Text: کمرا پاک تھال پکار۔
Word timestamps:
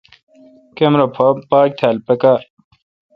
کمرا 0.77 1.05
پاک 1.49 1.69
تھال 1.79 1.95
پکار۔ 2.05 2.41